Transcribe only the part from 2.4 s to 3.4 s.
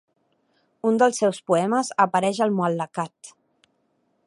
al Mual·laqat.